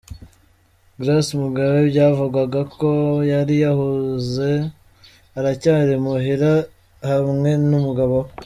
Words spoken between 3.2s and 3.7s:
yari